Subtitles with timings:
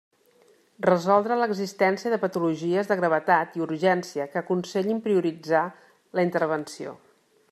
[0.85, 5.65] Resoldre l'existència de patologies de gravetat i urgència que aconsellin prioritzar
[6.21, 6.97] la intervenció.